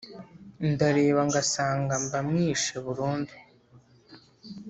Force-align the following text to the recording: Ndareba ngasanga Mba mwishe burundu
Ndareba 0.71 1.21
ngasanga 1.27 1.93
Mba 2.03 2.19
mwishe 2.27 2.75
burundu 2.85 3.33